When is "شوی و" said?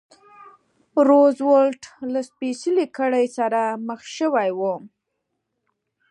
4.17-4.61